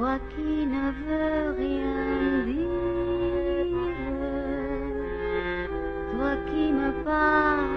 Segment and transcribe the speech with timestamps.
[0.00, 2.64] toi qui ne veux rien dire,
[6.12, 7.68] toi qui me parles.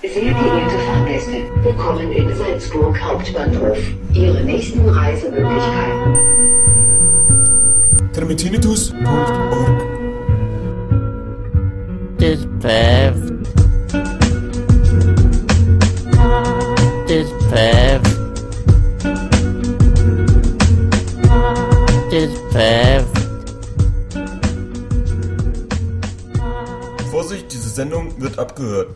[0.00, 3.78] Sehr geehrte Fahrgäste, willkommen in Salzburg Hauptbahnhof.
[4.14, 6.14] Ihre nächsten Reisemöglichkeiten.
[8.14, 9.82] termitinitus.org
[12.16, 13.27] This path.
[28.58, 28.88] 这个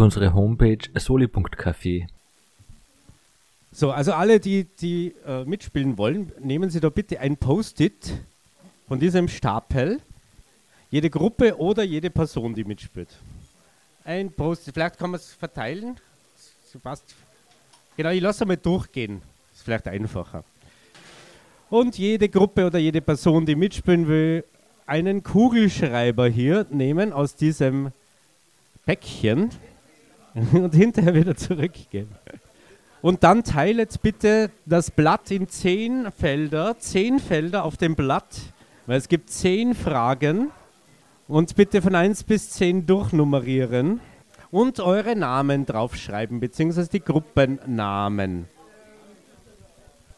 [0.00, 2.06] unsere Homepage soli.café.
[3.72, 8.12] So, also alle, die, die äh, mitspielen wollen, nehmen Sie da bitte ein Post-it
[8.88, 10.00] von diesem Stapel.
[10.90, 13.08] Jede Gruppe oder jede Person, die mitspielt.
[14.04, 14.74] Ein Post-it.
[14.74, 15.96] Vielleicht kann man es verteilen.
[17.96, 19.22] Genau, ich lasse mal durchgehen.
[19.54, 20.42] Ist vielleicht einfacher.
[21.68, 24.44] Und jede Gruppe oder jede Person, die mitspielen will,
[24.86, 27.92] einen Kugelschreiber hier nehmen aus diesem
[28.84, 29.50] Päckchen
[30.52, 32.10] und hinterher wieder zurückgeben.
[33.02, 38.40] Und dann teilet bitte das Blatt in zehn Felder, zehn Felder auf dem Blatt,
[38.86, 40.50] weil es gibt zehn Fragen.
[41.26, 44.00] Und bitte von 1 bis 10 durchnummerieren
[44.50, 48.48] und eure Namen draufschreiben, beziehungsweise die Gruppennamen.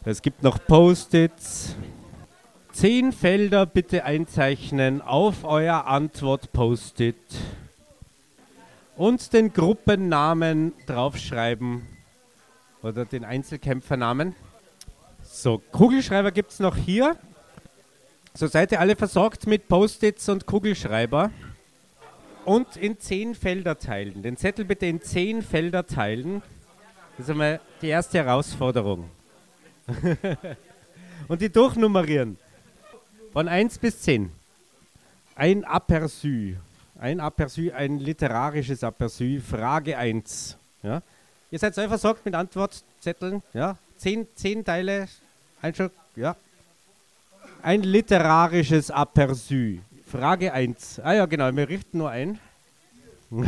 [0.05, 1.77] Es gibt noch Post-its.
[2.73, 7.17] Zehn Felder bitte einzeichnen auf euer Antwort-Post-it.
[9.03, 11.83] Und den Gruppennamen draufschreiben
[12.85, 14.37] oder den Einzelkämpfernamen.
[15.25, 17.17] So, Kugelschreiber gibt es noch hier.
[18.33, 21.33] So seid ihr alle versorgt mit Post-its und Kugelschreiber.
[22.45, 24.23] Und in zehn Felder teilen.
[24.23, 26.41] Den Zettel bitte in zehn Felder teilen.
[27.19, 29.11] Das ist einmal die erste Herausforderung.
[31.27, 32.39] und die durchnummerieren.
[33.33, 34.31] Von 1 bis 10.
[35.35, 36.55] Ein Aperçu.
[37.03, 39.41] Ein Aperçu, ein literarisches Aperçu.
[39.41, 40.57] Frage 1.
[40.85, 41.03] Ja?
[41.51, 43.43] Ihr seid so versorgt mit Antwortzetteln.
[43.53, 43.77] Ja?
[43.97, 45.09] Zehn, zehn Teile.
[45.61, 45.91] Einschlag.
[46.15, 46.37] Ja.
[47.61, 49.81] Ein literarisches Aperçu.
[50.07, 51.01] Frage 1.
[51.01, 52.39] Ah ja, genau, wir richten nur ein.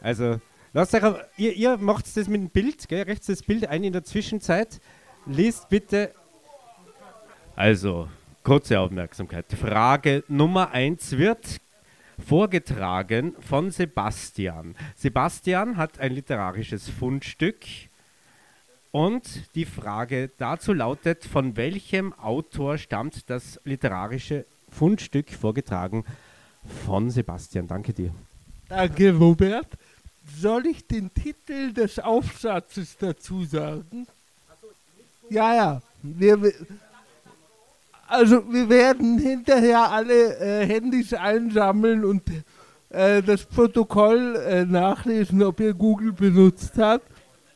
[0.00, 0.40] also,
[0.72, 3.02] lasst euch, ihr, ihr macht das mit dem Bild, gell?
[3.02, 4.80] richtet das Bild ein in der Zwischenzeit.
[5.26, 6.12] Liest bitte.
[7.54, 8.08] Also,
[8.42, 9.46] kurze Aufmerksamkeit.
[9.52, 11.60] Frage Nummer 1 wird
[12.26, 14.74] vorgetragen von Sebastian.
[14.96, 17.64] Sebastian hat ein literarisches Fundstück
[18.90, 26.04] und die Frage dazu lautet, von welchem Autor stammt das literarische Fundstück vorgetragen
[26.84, 27.66] von Sebastian?
[27.66, 28.14] Danke dir.
[28.68, 29.68] Danke, Robert.
[30.36, 34.06] Soll ich den Titel des Aufsatzes dazu sagen?
[35.30, 35.82] Ja, ja.
[36.02, 36.52] Wir,
[38.08, 42.22] also wir werden hinterher alle äh, Handys einsammeln und
[42.88, 47.06] äh, das Protokoll äh, nachlesen, ob ihr Google benutzt habt.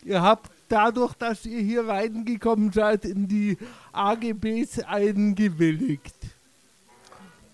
[0.04, 3.56] Ihr habt dadurch, dass ihr hier reingekommen seid, in die
[3.92, 6.16] AGBs eingewilligt,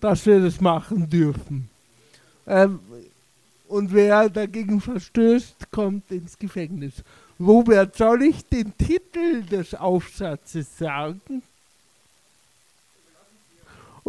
[0.01, 1.69] dass wir das machen dürfen.
[2.45, 2.79] Ähm,
[3.69, 6.95] und wer dagegen verstößt, kommt ins Gefängnis.
[7.39, 11.43] Robert, soll ich den Titel des Aufsatzes sagen?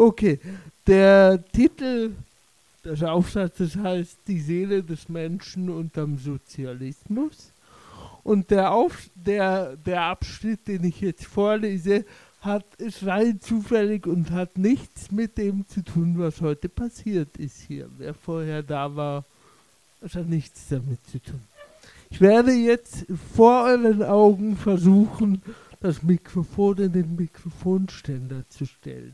[0.00, 0.40] Okay,
[0.86, 2.12] der Titel
[2.82, 7.52] des Aufsatzes heißt Die Seele des Menschen unterm Sozialismus.
[8.22, 12.06] Und der, Auf, der, der Abschnitt, den ich jetzt vorlese,
[12.40, 17.60] hat, ist rein zufällig und hat nichts mit dem zu tun, was heute passiert ist
[17.60, 17.90] hier.
[17.98, 19.26] Wer vorher da war,
[20.00, 21.42] das hat nichts damit zu tun.
[22.08, 23.04] Ich werde jetzt
[23.36, 25.42] vor euren Augen versuchen,
[25.82, 29.12] das Mikrofon in den Mikrofonständer zu stellen.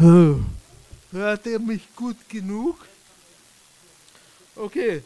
[0.00, 2.78] Hört ihr mich gut genug?
[4.56, 5.02] Okay.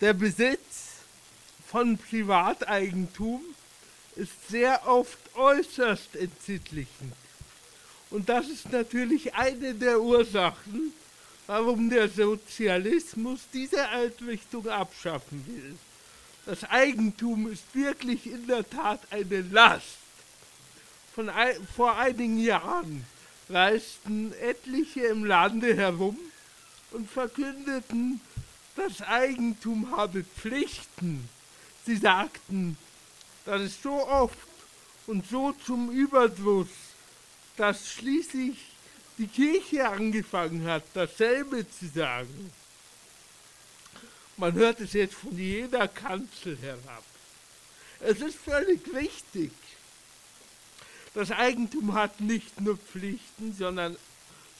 [0.00, 1.00] Der Besitz
[1.66, 3.40] von Privateigentum
[4.14, 7.12] ist sehr oft äußerst entsittlichend.
[8.10, 10.92] Und das ist natürlich eine der Ursachen,
[11.48, 15.76] warum der Sozialismus diese Einrichtung abschaffen will.
[16.46, 20.01] Das Eigentum ist wirklich in der Tat eine Last.
[21.14, 23.04] Von ei vor einigen Jahren
[23.50, 26.18] reisten etliche im Lande herum
[26.92, 28.20] und verkündeten,
[28.76, 31.28] das Eigentum habe Pflichten.
[31.84, 32.78] Sie sagten,
[33.44, 34.38] das ist so oft
[35.06, 36.68] und so zum Überdruss,
[37.56, 38.56] dass schließlich
[39.18, 42.50] die Kirche angefangen hat, dasselbe zu sagen.
[44.38, 47.04] Man hört es jetzt von jeder Kanzel herab.
[48.00, 49.52] Es ist völlig richtig.
[51.14, 53.96] Das Eigentum hat nicht nur Pflichten, sondern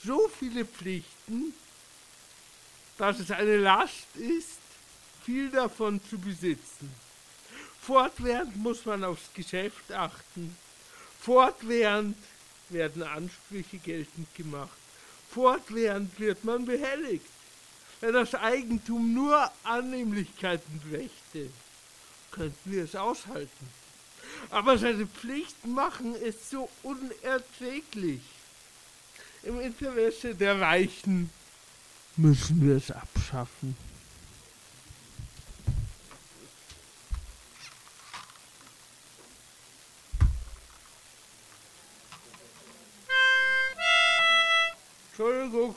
[0.04, 1.54] so viele Pflichten,
[2.99, 4.58] dass es eine Last ist,
[5.25, 6.93] viel davon zu besitzen.
[7.81, 10.56] Fortwährend muss man aufs Geschäft achten.
[11.20, 12.16] Fortwährend
[12.69, 14.76] werden Ansprüche geltend gemacht.
[15.31, 17.26] Fortwährend wird man behelligt.
[18.00, 21.50] Wenn das Eigentum nur Annehmlichkeiten brächte,
[22.31, 23.81] könnten wir es aushalten.
[24.50, 28.21] Aber seine Pflichten machen es so unerträglich.
[29.43, 31.31] Im Interesse der Reichen
[32.17, 33.77] müssen wir es abschaffen.
[45.11, 45.75] Entschuldigung.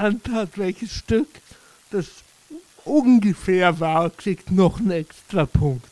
[0.00, 1.28] Erkannt hat, welches Stück
[1.90, 2.06] das
[2.84, 5.86] ungefähr war, kriegt noch einen extra Punkt.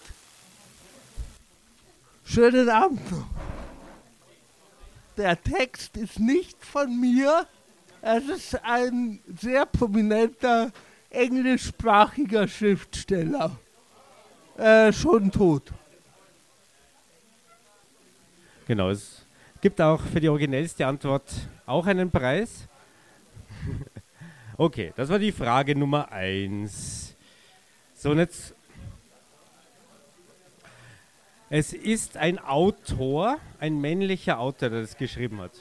[2.25, 3.27] Schönen Abend noch.
[5.17, 7.47] Der Text ist nicht von mir.
[8.01, 10.71] Es ist ein sehr prominenter
[11.11, 13.59] englischsprachiger Schriftsteller.
[14.57, 15.65] Äh, schon tot.
[18.67, 19.23] Genau, es
[19.61, 21.25] gibt auch für die originellste Antwort
[21.67, 22.69] auch einen Preis.
[24.59, 27.17] Okay, das war die Frage Nummer eins.
[27.95, 28.55] So, und jetzt.
[31.51, 35.53] Es ist ein Autor, ein männlicher Autor, der das geschrieben hat.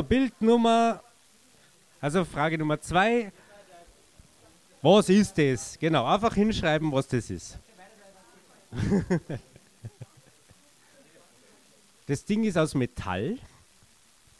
[0.00, 1.02] So, Bildnummer,
[2.00, 3.30] also Frage Nummer zwei.
[4.80, 5.78] Was ist das?
[5.78, 7.58] Genau, einfach hinschreiben, was das ist.
[12.06, 13.38] Das Ding ist aus Metall.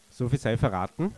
[0.09, 1.15] So viel sei verraten.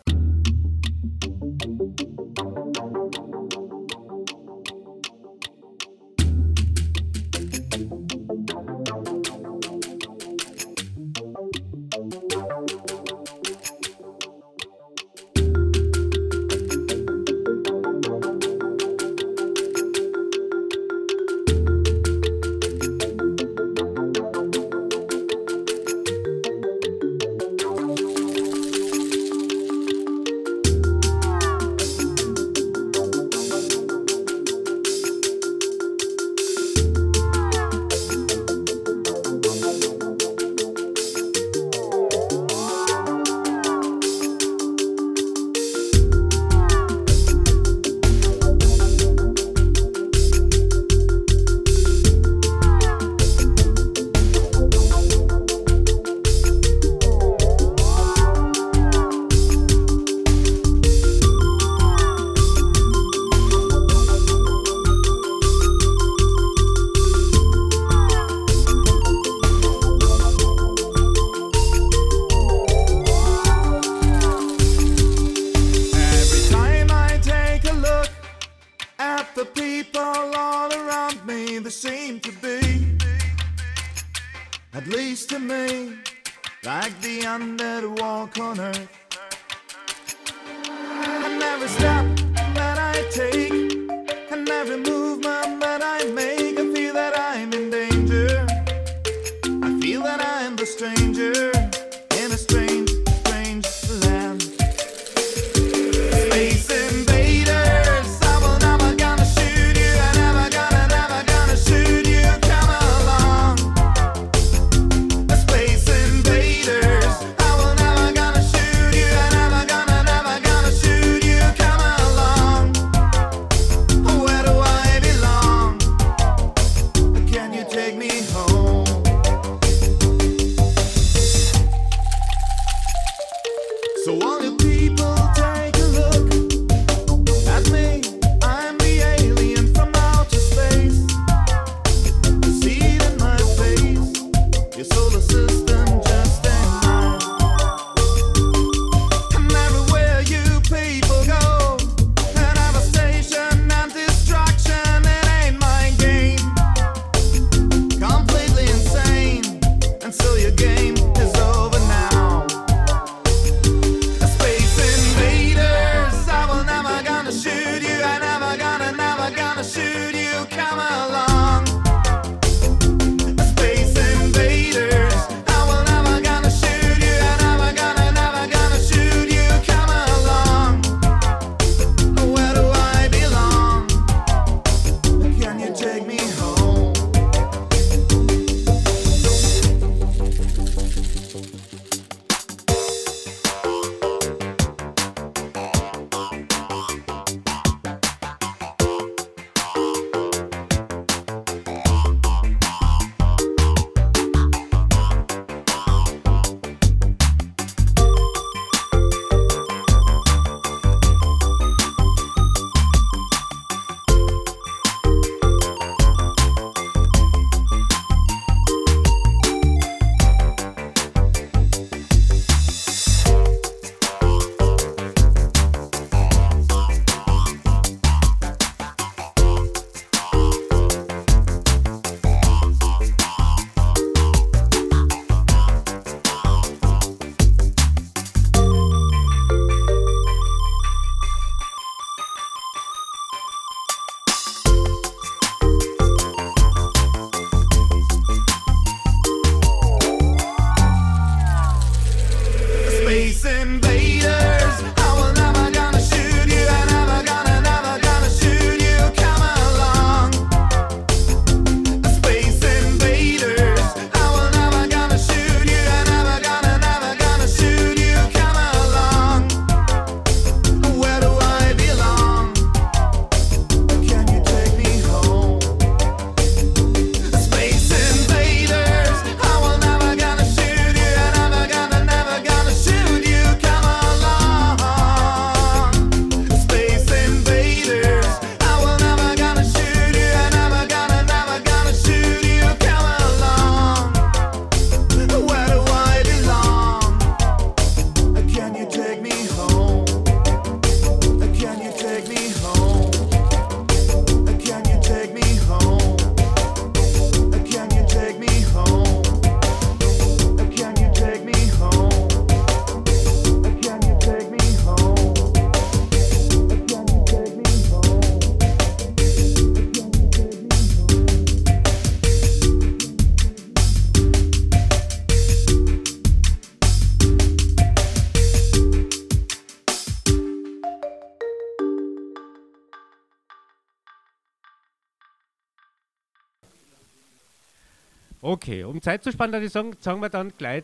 [339.04, 340.82] Zeit zu spannen, würde ich sagen, sagen wir dann gleich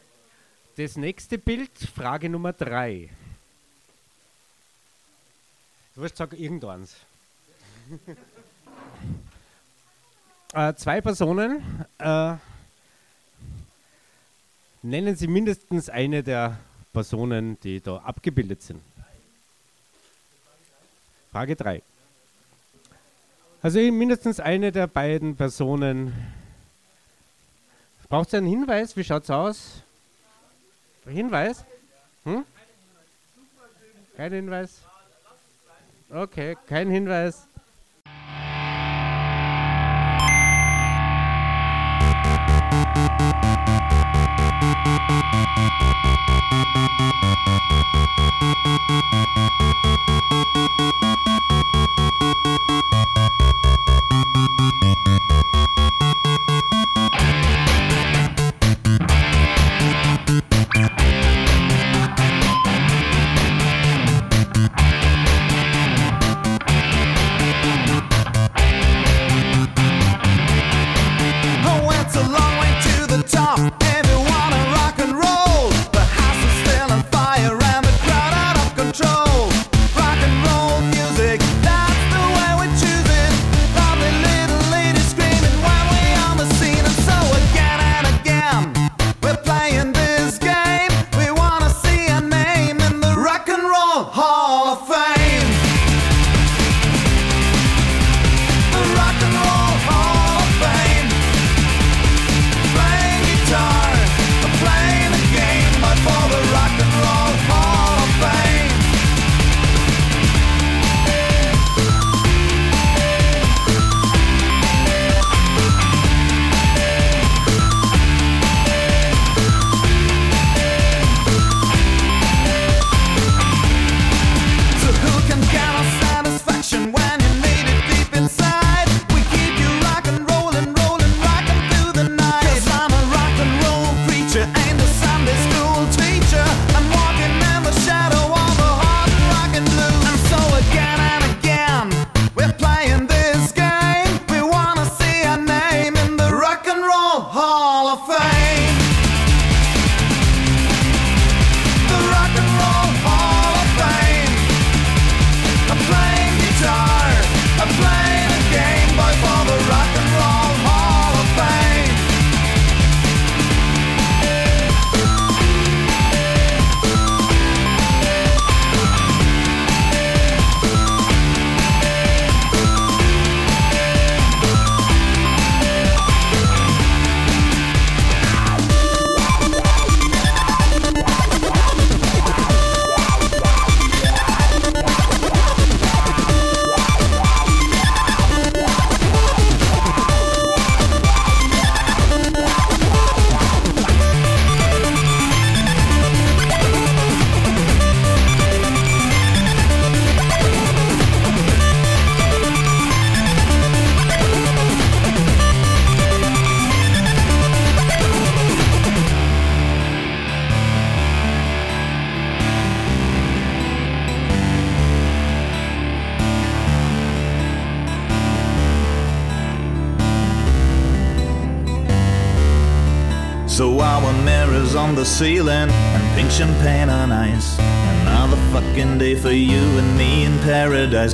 [0.76, 3.08] das nächste Bild, Frage Nummer 3.
[5.94, 6.96] Du wirst sagen, irgendwanns.
[10.52, 11.86] äh, zwei Personen.
[11.98, 12.34] Äh,
[14.82, 16.58] nennen Sie mindestens eine der
[16.92, 18.82] Personen, die da abgebildet sind.
[21.32, 21.82] Frage 3.
[23.62, 26.12] Also mindestens eine der beiden Personen,
[28.10, 28.96] Braucht du einen Hinweis?
[28.96, 29.84] Wie schaut's aus?
[31.06, 31.64] Hinweis?
[32.24, 32.44] Hm?
[34.16, 34.80] Kein Hinweis?
[36.10, 37.46] Okay, kein Hinweis.
[38.06, 38.50] Musik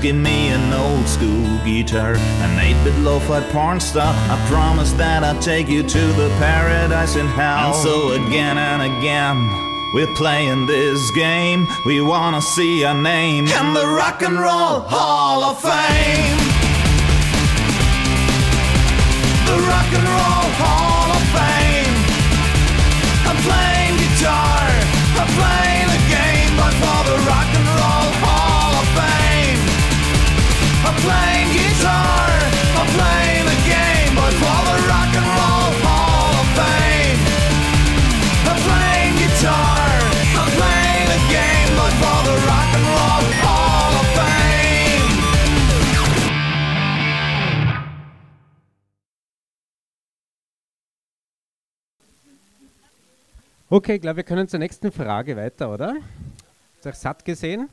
[0.01, 4.15] Give me an old school guitar, an 8 bit lo fi porn star.
[4.31, 7.75] I promise that I'll take you to the paradise in hell.
[7.75, 9.39] And so again and again.
[9.95, 15.43] We're playing this game, we wanna see our name in the Rock and Roll Hall
[15.45, 16.39] of Fame.
[19.49, 21.97] The Rock and Roll Hall of Fame.
[23.29, 24.69] I'm playing guitar,
[25.21, 25.56] I'm playing
[53.77, 55.97] Okay, ich glaube, wir können zur nächsten Frage weiter, oder?
[56.79, 57.69] Ist euch satt gesehen?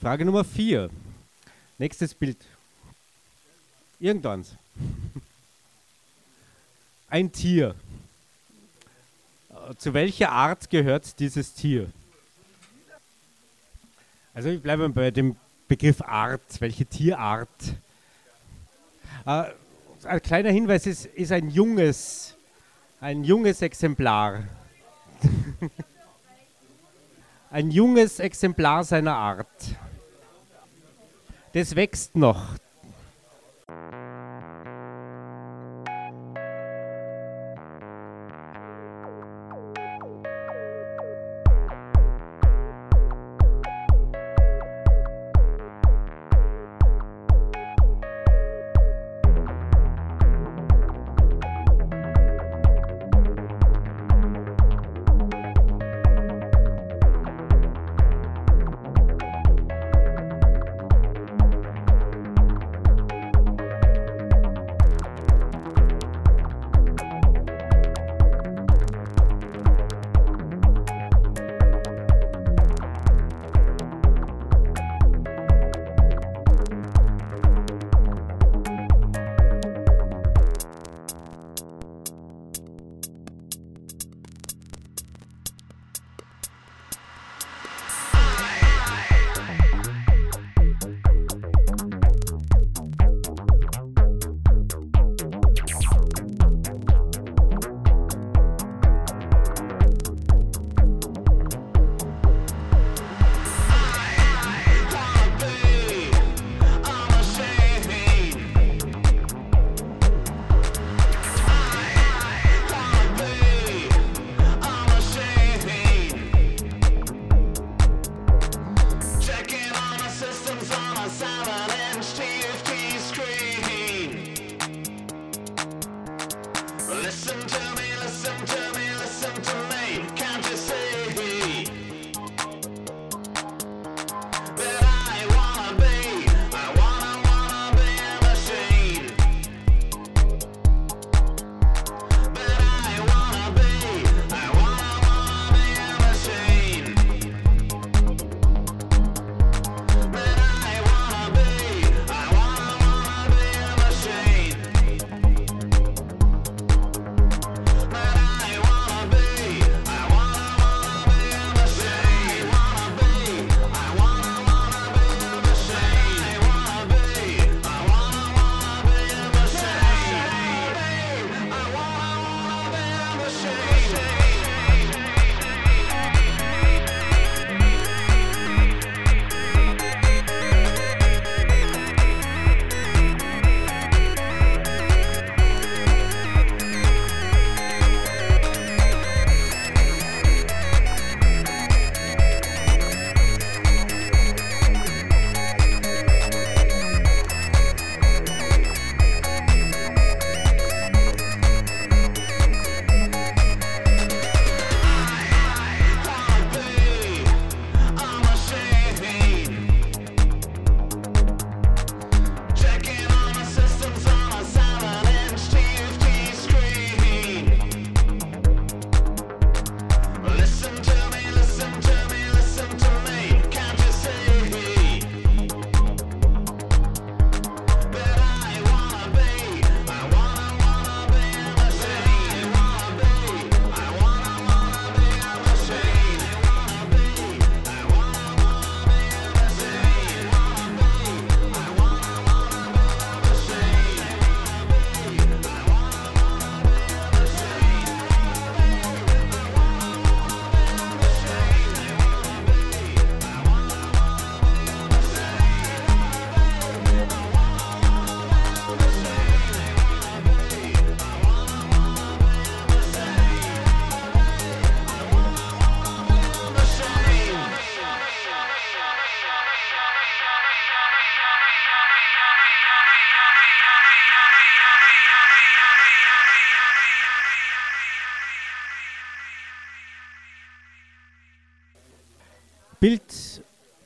[0.00, 0.90] Frage Nummer 4.
[1.78, 2.36] Nächstes Bild.
[4.00, 4.44] Irgendwann.
[7.08, 7.76] Ein Tier.
[9.50, 11.92] Äh, zu welcher Art gehört dieses Tier?
[14.34, 15.36] Also ich bleibe bei dem
[15.68, 16.60] Begriff Art.
[16.60, 17.48] Welche Tierart?
[19.24, 19.44] Äh,
[20.02, 22.34] ein kleiner Hinweis, es ist ein junges,
[23.00, 24.42] ein junges Exemplar.
[27.50, 29.46] ein junges Exemplar seiner Art.
[31.52, 32.54] Das wächst noch.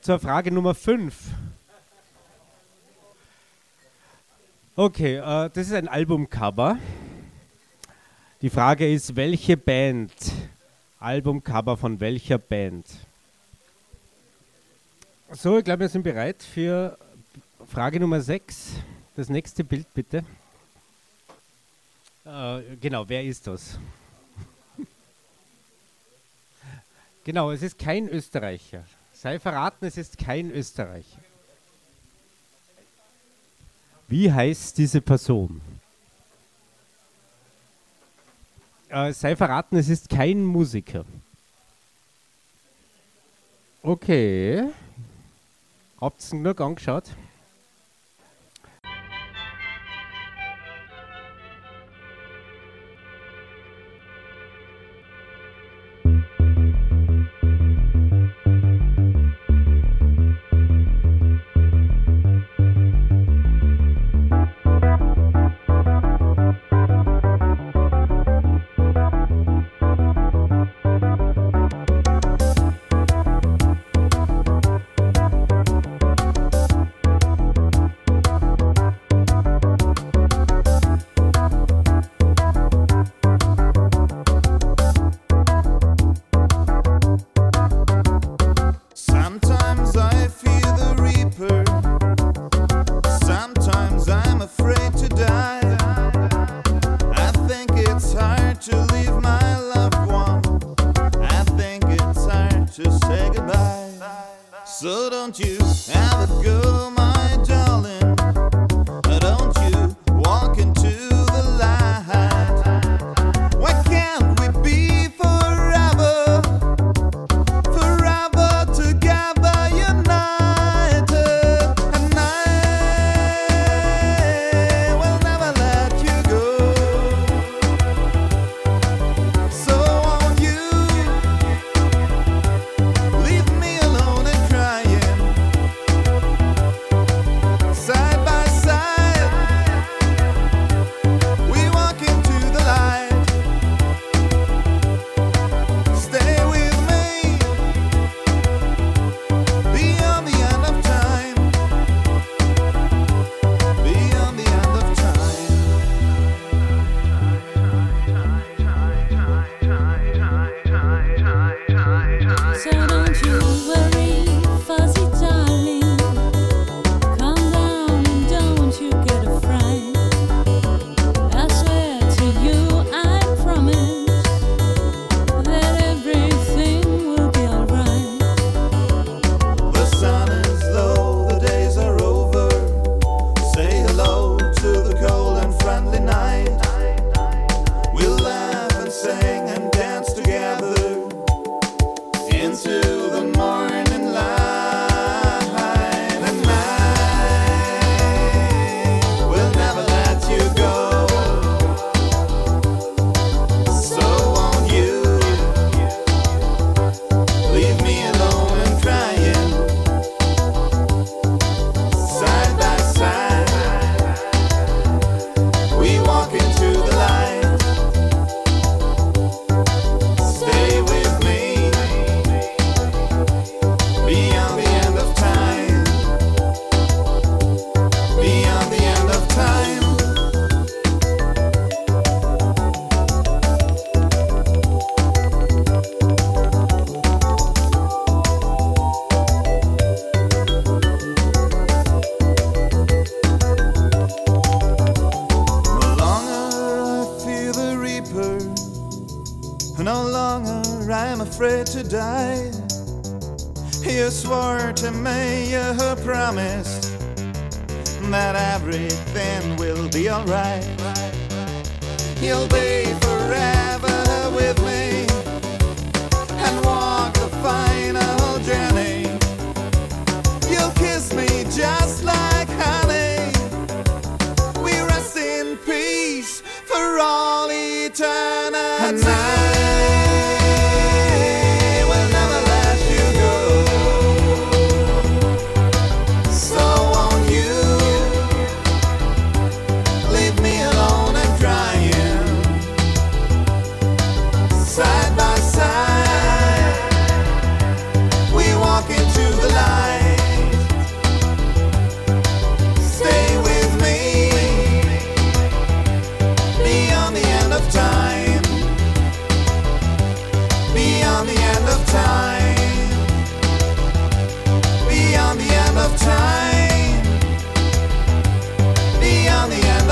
[0.03, 1.15] zur Frage Nummer 5.
[4.75, 6.77] Okay, äh, das ist ein Albumcover.
[8.41, 10.13] Die Frage ist, welche Band?
[10.99, 12.87] Albumcover von welcher Band?
[15.31, 16.99] So, ich glaube, wir sind bereit für
[17.69, 18.73] Frage Nummer 6.
[19.15, 20.25] Das nächste Bild bitte.
[22.25, 23.79] Äh, genau, wer ist das?
[27.25, 28.85] genau, es ist kein Österreicher.
[29.23, 31.21] Sei verraten, es ist kein Österreicher.
[34.09, 35.61] Wie heißt diese Person?
[38.89, 41.05] Äh, sei verraten, es ist kein Musiker.
[43.85, 44.71] Okay.
[46.01, 47.05] Habt ihr ihn genug angeschaut?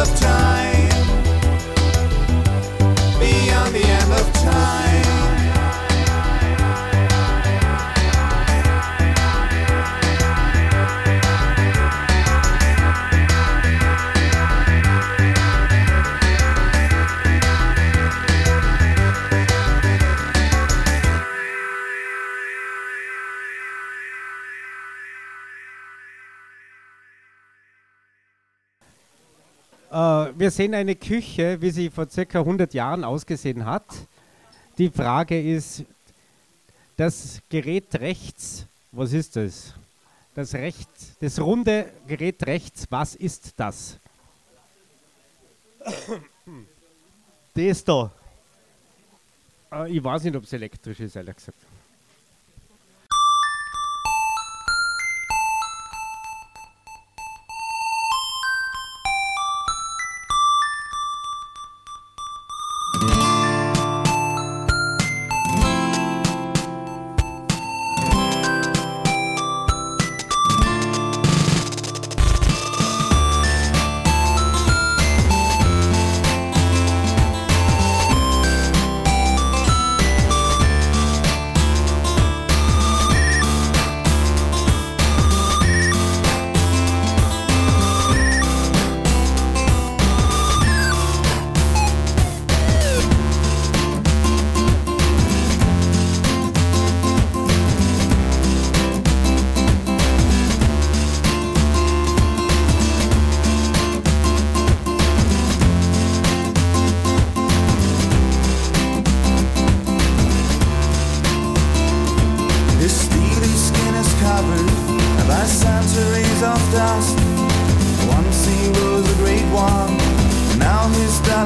[0.01, 0.60] of time.
[30.41, 33.85] Wir sehen eine Küche, wie sie vor circa 100 Jahren ausgesehen hat.
[34.79, 35.85] Die Frage ist,
[36.97, 39.75] das Gerät rechts, was ist das?
[40.35, 43.99] Das rechts, das runde Gerät rechts, was ist das?
[47.53, 48.11] Das da.
[49.71, 51.59] Äh, ich weiß nicht, ob es elektrisch ist, ehrlich gesagt.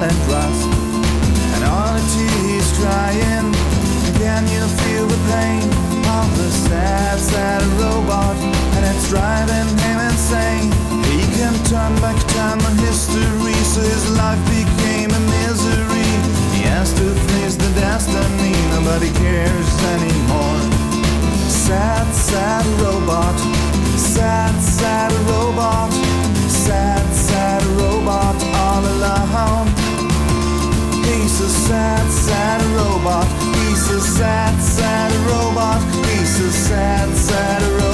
[0.04, 0.68] And rust.
[1.54, 2.02] And on a
[2.44, 3.48] he's crying.
[4.20, 5.64] Can you feel the pain
[6.18, 8.36] of the sad, sad robot?
[8.76, 10.68] And it's driving him insane.
[11.08, 16.10] He can turn back time on history, so his life became a misery.
[16.52, 20.60] He has to face the destiny, nobody cares anymore.
[21.48, 23.38] Sad, sad robot.
[23.96, 26.13] Sad, sad robot.
[31.34, 33.26] He's a sad, sad robot.
[33.56, 35.82] He's a sad, sad robot.
[36.06, 37.93] He's a sad, sad robot.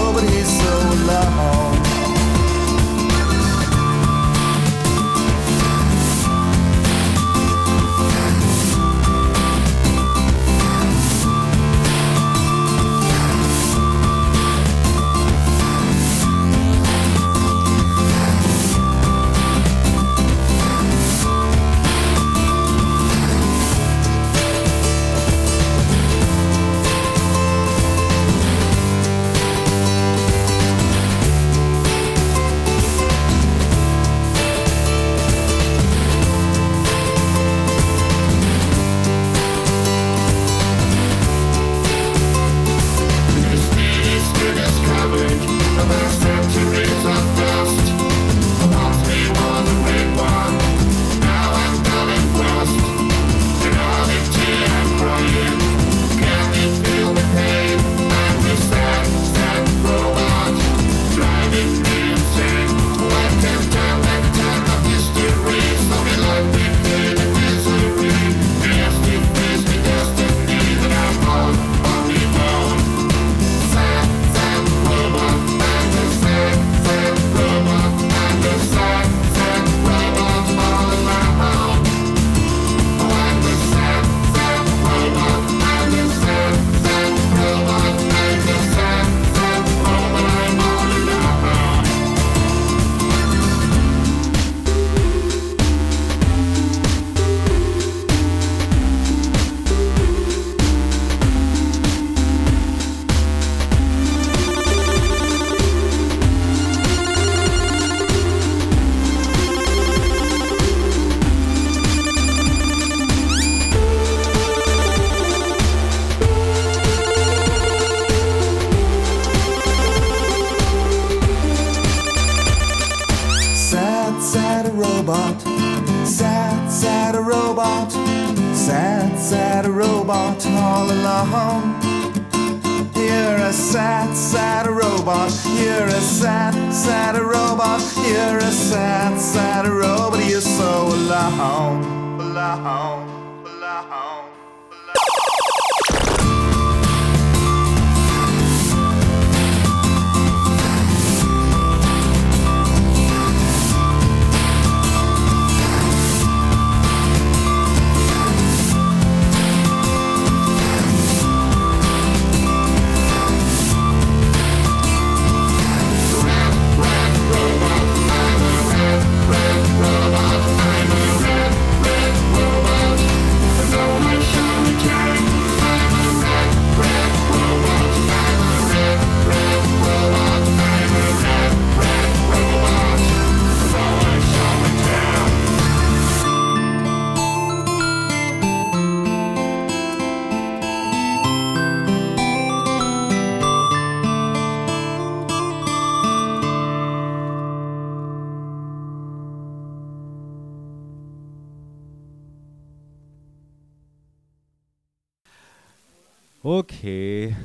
[206.42, 207.36] Okay,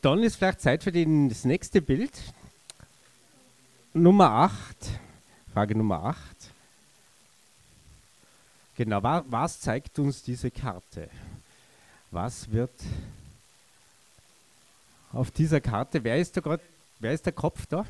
[0.00, 2.10] dann ist vielleicht Zeit für den, das nächste Bild.
[3.92, 4.54] Nummer 8,
[5.52, 6.18] Frage Nummer 8.
[8.76, 11.10] Genau, wa was zeigt uns diese Karte?
[12.10, 12.72] Was wird
[15.12, 16.62] auf dieser Karte, wer ist da gerade,
[17.00, 17.84] wer ist der Kopf da?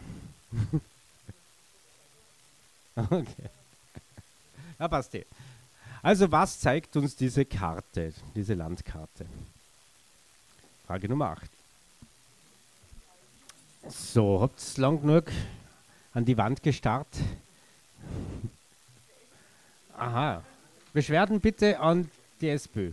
[2.97, 3.51] okay.
[4.80, 5.26] Ja, passt eh.
[6.03, 9.26] Also was zeigt uns diese Karte, diese Landkarte?
[10.87, 11.51] Frage Nummer 8.
[13.89, 15.30] So, habt ihr lang genug
[16.12, 17.09] an die Wand gestarrt?
[19.97, 20.43] Aha.
[20.93, 22.11] Beschwerden bitte an
[22.41, 22.93] die SPÖ.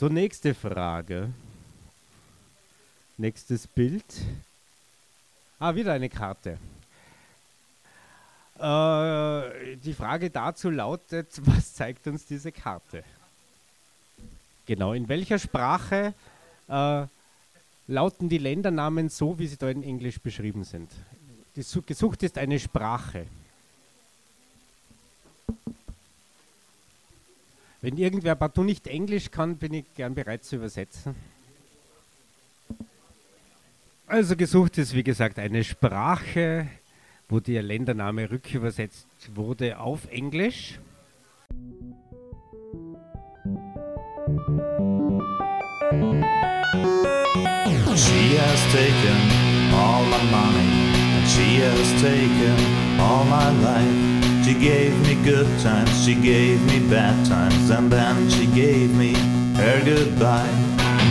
[0.00, 1.28] So, nächste Frage.
[3.18, 4.02] Nächstes Bild.
[5.58, 6.56] Ah, wieder eine Karte.
[8.58, 13.04] Äh, die Frage dazu lautet, was zeigt uns diese Karte?
[14.64, 16.14] Genau, in welcher Sprache
[16.66, 17.04] äh,
[17.86, 20.90] lauten die Ländernamen so, wie sie da in Englisch beschrieben sind?
[21.54, 23.26] Die gesucht ist eine Sprache.
[27.82, 31.14] Wenn irgendwer partout nicht Englisch kann, bin ich gern bereit zu übersetzen.
[34.06, 36.66] Also gesucht ist, wie gesagt, eine Sprache,
[37.28, 40.78] wo der Ländername rückübersetzt wurde auf Englisch.
[47.96, 49.20] She has taken
[49.72, 50.70] all my money,
[51.16, 54.09] and she has taken all my life.
[54.50, 59.14] She gave me good times, she gave me bad times, and then she gave me
[59.54, 60.50] her goodbye.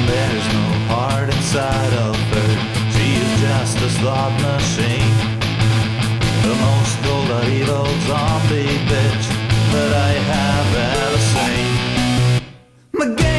[0.06, 2.52] There's no heart inside of her,
[2.92, 5.16] she is just a slot machine.
[6.44, 9.26] The most cold evil zombie bitch
[9.72, 12.44] that I have ever seen.
[12.92, 13.39] My game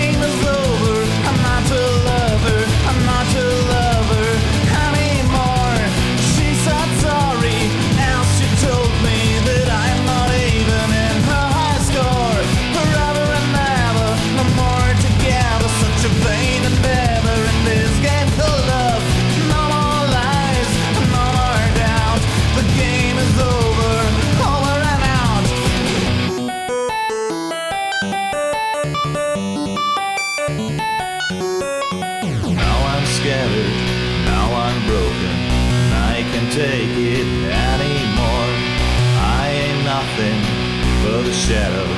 [41.40, 41.88] shadow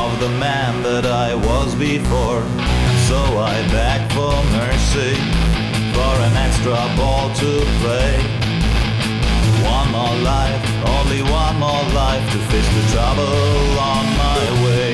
[0.00, 2.40] of the man that I was before.
[3.08, 5.12] So I beg for mercy,
[5.92, 7.50] for an extra ball to
[7.82, 8.16] play.
[9.76, 10.64] One more life,
[10.96, 14.91] only one more life to face the trouble on my way.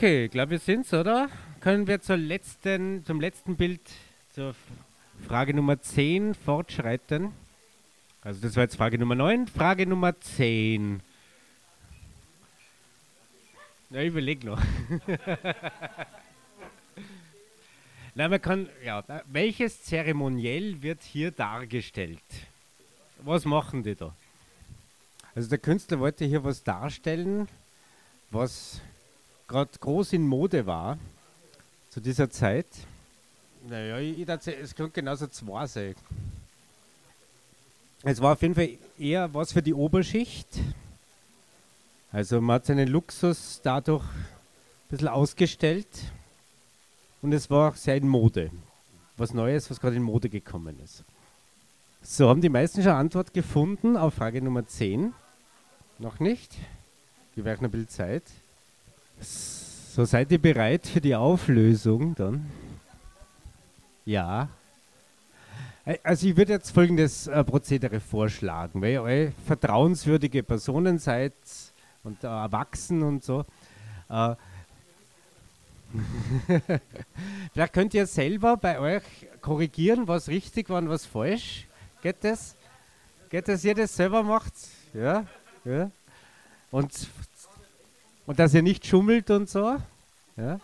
[0.00, 1.28] Okay, ich glaube, wir sind's, oder?
[1.60, 3.82] Können wir zur letzten, zum letzten Bild,
[4.34, 4.54] zur
[5.28, 7.32] Frage Nummer 10 fortschreiten?
[8.22, 9.46] Also das war jetzt Frage Nummer 9.
[9.46, 11.02] Frage Nummer 10.
[13.90, 14.58] Ja, ich überleg noch.
[18.14, 22.24] Na, man kann, ja, welches Zeremoniell wird hier dargestellt?
[23.18, 24.16] Was machen die da?
[25.34, 27.48] Also der Künstler wollte hier was darstellen,
[28.30, 28.80] was
[29.50, 30.96] gerade groß in Mode war
[31.90, 32.66] zu dieser Zeit.
[33.68, 35.96] Naja, ich, ich dachte, es könnte genauso zwei sein.
[38.04, 40.46] Es war auf jeden Fall eher was für die Oberschicht.
[42.12, 45.88] Also man hat seinen Luxus dadurch ein bisschen ausgestellt
[47.20, 48.50] und es war sehr in Mode.
[49.16, 51.04] Was Neues, was gerade in Mode gekommen ist.
[52.02, 55.12] So, haben die meisten schon Antwort gefunden auf Frage Nummer 10?
[55.98, 56.54] Noch nicht?
[57.36, 58.22] Euch noch ein bisschen Zeit.
[59.20, 62.46] So, seid ihr bereit für die Auflösung dann?
[64.04, 64.48] Ja.
[66.02, 71.34] Also ich würde jetzt folgendes äh, Prozedere vorschlagen, weil ihr alle vertrauenswürdige Personen seid
[72.04, 73.44] und äh, erwachsen und so.
[74.08, 74.34] Äh,
[77.52, 79.02] Vielleicht könnt ihr selber bei euch
[79.40, 81.66] korrigieren, was richtig war und was falsch.
[82.02, 82.54] Geht das?
[83.28, 84.52] Geht das, ihr das selber macht?
[84.94, 85.26] Ja?
[85.64, 85.90] ja.
[86.70, 87.08] Und,
[88.30, 89.76] und dass ihr nicht schummelt und so.
[90.36, 90.60] Ja.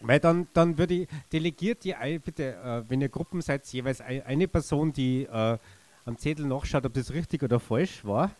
[0.00, 4.26] Weil dann, dann würde ich, delegiert ihr bitte, äh, wenn ihr Gruppen seid, jeweils ein,
[4.26, 5.58] eine Person, die äh,
[6.06, 8.32] am Zettel nachschaut, ob das richtig oder falsch war.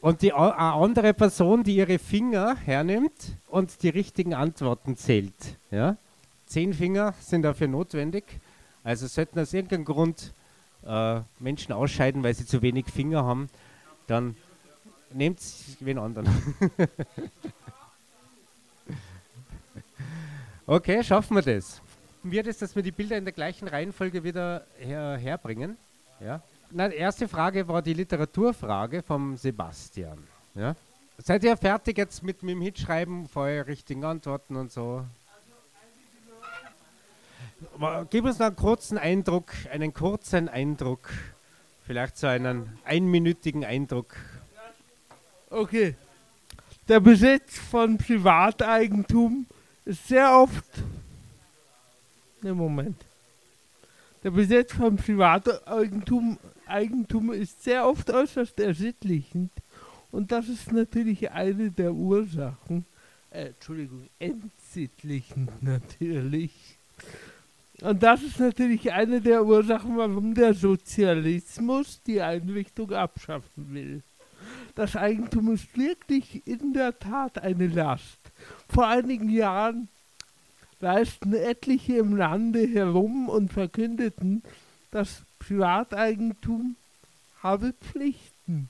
[0.00, 5.60] Und die eine andere Person, die ihre Finger hernimmt und die richtigen Antworten zählt.
[5.70, 5.96] Ja?
[6.46, 8.24] Zehn Finger sind dafür notwendig.
[8.82, 10.32] Also sollten aus irgendeinem Grund
[10.84, 13.48] äh, Menschen ausscheiden, weil sie zu wenig Finger haben,
[14.08, 14.34] dann
[15.16, 15.40] nehmt
[15.80, 16.28] wen anderen.
[20.66, 21.80] okay, schaffen wir das.
[22.22, 25.76] Wird es, dass wir die Bilder in der gleichen Reihenfolge wieder her herbringen?
[26.20, 26.42] Ja.
[26.70, 30.18] Na, die erste Frage war die Literaturfrage vom Sebastian.
[30.54, 30.74] Ja.
[31.18, 35.04] Seid ihr fertig jetzt mit, mit dem Hitschreiben vor euren richtigen Antworten und so?
[38.10, 41.08] Gib uns noch einen kurzen Eindruck, einen kurzen Eindruck,
[41.86, 44.14] vielleicht so einen einminütigen Eindruck.
[45.56, 45.94] Okay.
[46.86, 49.46] Der Besitz von Privateigentum
[49.86, 50.64] ist sehr oft.
[52.42, 53.02] Ne, Moment.
[54.22, 56.36] Der Besitz von Privateigentum
[56.66, 59.50] Eigentum ist sehr oft äußerst ersittlichend.
[60.10, 62.84] Und das ist natürlich eine der Ursachen.
[63.30, 66.52] Äh, Entschuldigung, entsittlichend natürlich.
[67.80, 74.02] Und das ist natürlich eine der Ursachen, warum der Sozialismus die Einrichtung abschaffen will.
[74.76, 78.18] Das Eigentum ist wirklich in der Tat eine Last.
[78.68, 79.88] Vor einigen Jahren
[80.82, 84.42] reisten etliche im Lande herum und verkündeten,
[84.90, 86.76] das Privateigentum
[87.42, 88.68] habe Pflichten.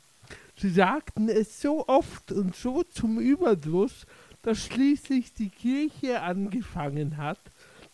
[0.57, 4.07] Sie sagten es so oft und so zum Überdruss,
[4.43, 7.41] dass schließlich die Kirche angefangen hat,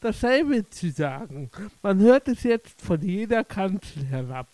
[0.00, 1.50] dasselbe zu sagen.
[1.82, 4.48] Man hört es jetzt von jeder Kanzel herab.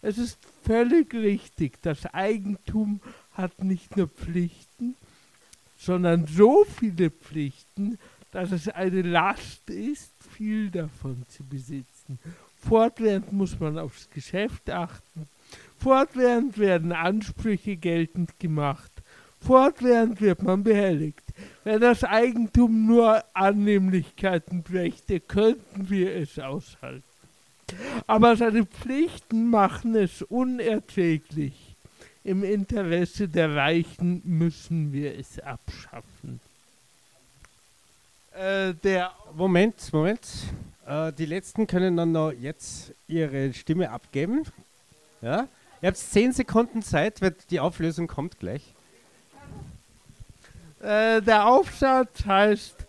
[0.00, 3.00] Es ist völlig richtig, das Eigentum
[3.32, 4.96] hat nicht nur Pflichten,
[5.76, 7.98] sondern so viele Pflichten,
[8.30, 12.18] dass es eine Last ist, viel davon zu besitzen.
[12.56, 15.28] Fortwährend muss man aufs Geschäft achten.
[15.78, 18.90] Fortwährend werden Ansprüche geltend gemacht.
[19.40, 21.24] Fortwährend wird man behelligt.
[21.64, 27.11] Wenn das Eigentum nur Annehmlichkeiten brächte, könnten wir es aushalten.
[28.06, 31.76] Aber seine Pflichten machen es unerträglich.
[32.24, 36.40] Im Interesse der Reichen müssen wir es abschaffen.
[38.34, 40.26] Äh, der Moment, Moment.
[40.86, 44.44] Äh, die letzten können dann noch jetzt ihre Stimme abgeben.
[45.20, 45.48] Ja?
[45.80, 48.62] Ihr habt 10 Sekunden Zeit, weil die Auflösung kommt gleich.
[50.80, 52.81] Äh, der Aufsatz heißt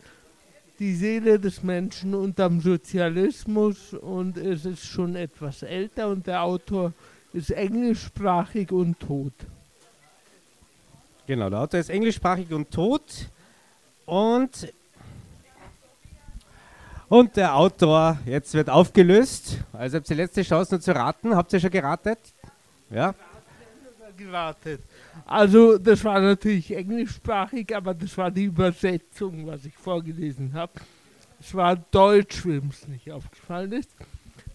[0.79, 6.93] Die Seele des Menschen unterm Sozialismus und es ist schon etwas älter und der Autor
[7.31, 9.33] ist englischsprachig und tot.
[11.27, 13.29] Genau, der Autor ist englischsprachig und tot.
[14.05, 14.73] Und,
[17.07, 19.59] und der Autor, jetzt wird aufgelöst.
[19.71, 21.35] Also habt ihr die letzte Chance nur zu raten.
[21.35, 22.19] Habt ihr schon geratet?
[22.89, 23.13] Ja.
[24.17, 24.81] Gewartet.
[25.25, 30.73] Also das war natürlich englischsprachig, aber das war die Übersetzung, was ich vorgelesen habe.
[31.39, 33.89] Es war Deutsch, wem es nicht aufgefallen ist.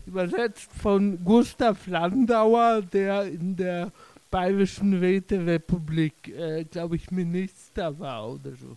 [0.06, 3.92] Übersetzt von Gustav Landauer, der in der
[4.30, 8.76] Bayerischen Räterepublik, äh, glaube ich, Minister war oder so.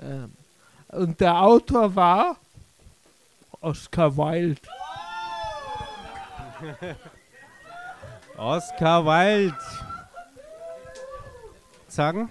[0.00, 0.32] Ähm,
[0.88, 2.36] und der Autor war
[3.60, 4.60] Oscar Wilde.
[8.36, 9.85] Oscar Wilde.
[11.96, 12.28] Sagen.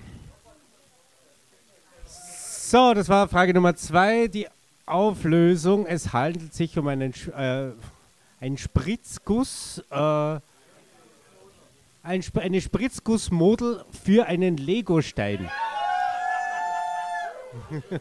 [2.06, 4.28] So, das war Frage Nummer zwei.
[4.28, 4.48] Die
[4.86, 5.88] Auflösung.
[5.88, 7.72] Es handelt sich um einen, äh,
[8.40, 9.84] einen Spritzguss.
[9.90, 10.40] Äh,
[12.04, 15.50] ein, Sp eine Spritzgussmodel für einen Legostein.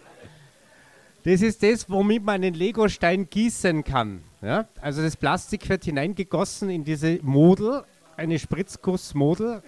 [1.27, 4.23] Das ist das, womit man einen Legostein gießen kann.
[4.43, 4.69] Ja?
[4.83, 7.83] Also das Plastik wird hineingegossen in diese Model,
[8.19, 9.63] eine Spritzgussmodel.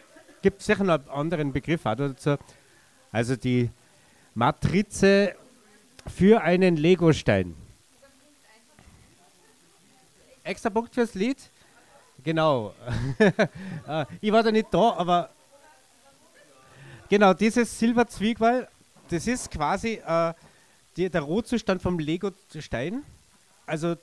[0.46, 2.36] Gibt sicher noch einen anderen Begriff dazu.
[3.10, 3.68] Also die
[4.32, 5.34] Matrize
[6.06, 7.56] für einen Legostein.
[10.44, 11.50] Extra Punkt fürs Lied?
[12.22, 12.72] Genau.
[13.18, 15.30] Äh, ich war da nicht da, aber
[17.08, 18.68] genau, dieses Silberzwiegwall,
[19.10, 20.32] das ist quasi äh,
[20.96, 23.02] die, der Rohzustand vom Lego-Stein.
[23.66, 23.96] Also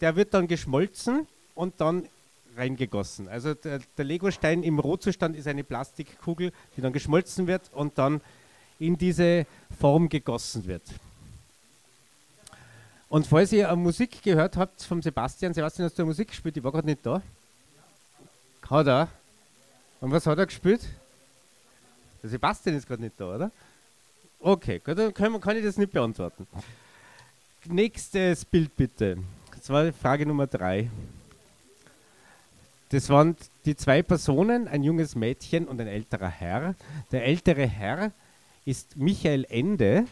[0.00, 2.08] der wird dann geschmolzen und dann
[2.58, 3.28] reingegossen.
[3.28, 8.20] Also der, der Lego-Stein im Rohzustand ist eine Plastikkugel, die dann geschmolzen wird und dann
[8.78, 9.46] in diese
[9.80, 10.82] Form gegossen wird.
[13.08, 16.56] Und falls ihr Musik gehört habt vom Sebastian, Sebastian, hast du Musik gespielt?
[16.56, 17.22] Ich war gerade nicht da.
[18.68, 19.08] Hat er?
[20.00, 20.86] Und was hat er gespielt?
[22.22, 23.50] Der Sebastian ist gerade nicht da, oder?
[24.40, 26.46] Okay, gut, dann wir, kann ich das nicht beantworten.
[27.64, 29.18] Nächstes Bild bitte.
[29.56, 30.90] Das war Frage Nummer drei.
[32.90, 33.36] Das waren
[33.66, 36.74] die zwei Personen, ein junges Mädchen und ein älterer Herr.
[37.12, 38.12] Der ältere Herr
[38.64, 40.06] ist Michael Ende.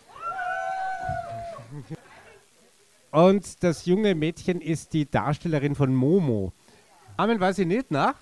[3.11, 6.53] Und das junge Mädchen ist die Darstellerin von Momo.
[7.17, 8.15] Namen weiß ich nicht, na?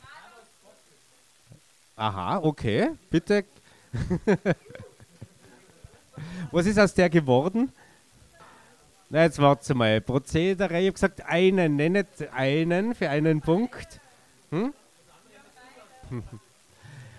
[1.97, 3.45] Aha, okay, bitte.
[6.53, 7.73] Was ist aus der geworden?
[9.11, 10.01] Na, jetzt warte mal.
[10.01, 14.01] Prozedere, ich habe gesagt, einen, nennet einen für einen Punkt.
[14.55, 14.73] Hm?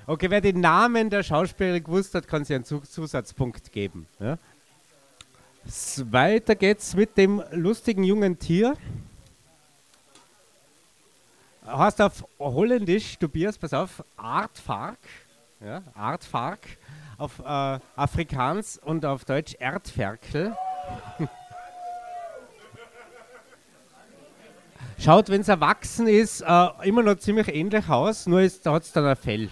[0.07, 4.05] Okay, wer den Namen der Schauspielerin gewusst hat, kann sich einen Zus- Zusatzpunkt geben.
[4.19, 4.37] Ja?
[6.11, 8.77] Weiter geht's mit dem lustigen jungen Tier.
[11.65, 14.99] Heißt auf Holländisch, Tobias, pass auf, Artfark.
[15.59, 16.59] Ja, Artfark.
[17.17, 20.55] Auf äh, Afrikaans und auf Deutsch Erdferkel.
[24.97, 29.05] Schaut, wenn es erwachsen ist, äh, immer noch ziemlich ähnlich aus, nur hat es dann
[29.05, 29.49] ein Fell.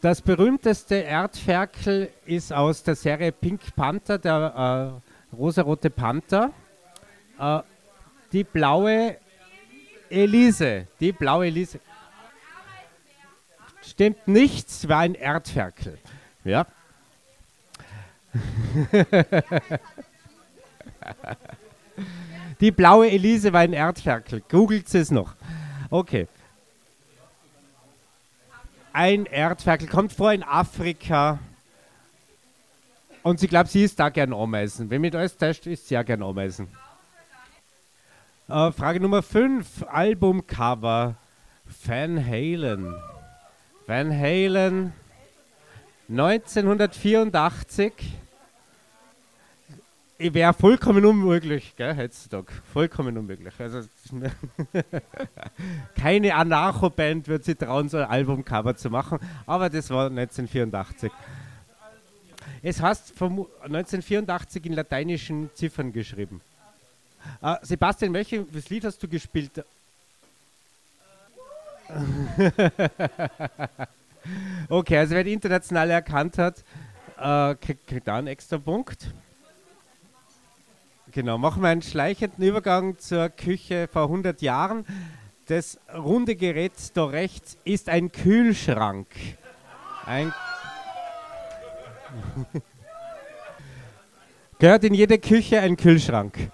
[0.00, 5.00] Das berühmteste Erdferkel ist aus der Serie Pink Panther, der
[5.32, 6.50] äh, rosarote Panther.
[7.38, 7.60] Äh,
[8.32, 9.16] die blaue
[10.10, 11.80] Elise, die blaue Elise.
[13.80, 15.98] Stimmt nichts, war ein Erdferkel.
[16.44, 16.66] Ja.
[22.60, 24.42] die blaue Elise war ein Erdferkel.
[24.48, 25.34] Googelt es noch.
[25.90, 26.28] Okay.
[28.92, 31.38] Ein Erdferkel kommt vor in Afrika.
[33.22, 34.90] Und sie glaubt, sie ist da gern Ameisen.
[34.90, 36.68] Wenn mich alles täuscht, ist sie ja gern Ameisen.
[38.48, 39.84] Äh, Frage Nummer 5.
[39.88, 41.16] Albumcover.
[41.86, 42.94] Van Halen.
[43.86, 44.92] Van Halen
[46.08, 47.92] 1984.
[50.16, 52.52] Wäre vollkommen unmöglich, gell, heutzutage.
[52.72, 53.52] Vollkommen unmöglich.
[53.58, 53.80] Also,
[55.96, 61.10] keine Anarcho-Band wird sich trauen, so ein Albumcover zu machen, aber das war 1984.
[62.62, 66.40] Es heißt vom 1984 in lateinischen Ziffern geschrieben.
[67.42, 69.64] Äh, Sebastian, welches Lied hast du gespielt?
[74.68, 76.62] okay, also wer die internationale erkannt hat,
[77.18, 79.08] äh, kriegt da einen extra Punkt.
[81.14, 84.84] Genau, machen wir einen schleichenden Übergang zur Küche vor 100 Jahren.
[85.46, 89.06] Das runde Gerät da rechts ist ein Kühlschrank.
[90.06, 90.34] Ein
[94.58, 96.50] Gehört in jede Küche ein Kühlschrank.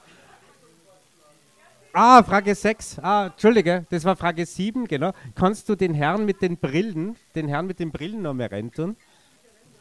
[1.94, 2.98] Ah, Frage 6.
[2.98, 5.12] Ah, Entschuldige, das war Frage 7, genau.
[5.34, 8.98] Kannst du den Herrn mit den Brillen, den Herrn mit den Brillen noch mehr reintun?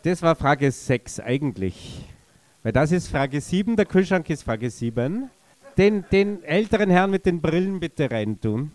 [0.04, 2.06] Das war Frage 6 eigentlich.
[2.62, 5.30] Weil das ist Frage 7, der Kühlschrank ist Frage 7.
[5.78, 8.72] Den, den älteren Herrn mit den Brillen bitte reintun.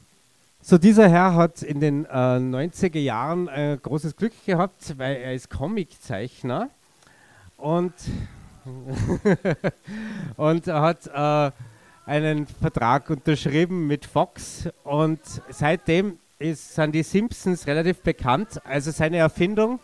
[0.62, 5.35] So, dieser Herr hat in den äh, 90er Jahren äh, großes Glück gehabt, weil er
[5.35, 6.70] ist Comiczeichner
[7.59, 7.93] und,
[10.37, 11.51] und hat äh,
[12.07, 15.20] einen Vertrag unterschrieben mit Fox und
[15.51, 18.62] seitdem ist, sind die Simpsons relativ bekannt.
[18.64, 19.78] Also seine Erfindung,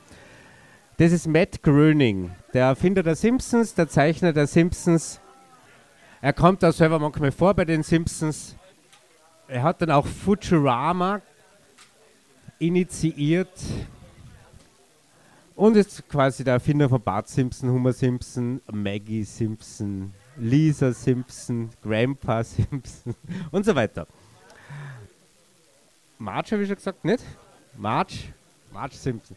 [1.01, 5.19] das ist Matt Groening, der Erfinder der Simpsons, der Zeichner der Simpsons.
[6.21, 8.55] Er kommt auch selber manchmal vor bei den Simpsons.
[9.49, 11.23] Er hat dann auch Futurama
[12.59, 13.49] initiiert
[15.57, 22.45] und ist quasi der Erfinder von Bart Simpson, Homer Simpson, Maggie Simpson, Lisa Simpson, Grandpa
[22.45, 23.15] Simpson
[23.51, 24.07] und so weiter.
[26.19, 27.25] Marge habe ich schon gesagt, nicht?
[27.79, 28.17] Marge,
[28.71, 29.35] Marge Simpson.